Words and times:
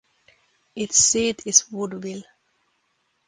Its 0.75 0.97
seat 0.97 1.45
is 1.45 1.69
Woodville. 1.71 2.23